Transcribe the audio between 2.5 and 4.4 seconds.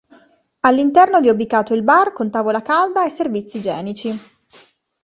calda e servizi igienici.